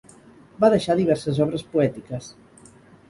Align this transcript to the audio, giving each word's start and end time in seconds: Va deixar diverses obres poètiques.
Va 0.63 0.71
deixar 0.73 0.95
diverses 1.01 1.43
obres 1.47 1.67
poètiques. 1.77 2.31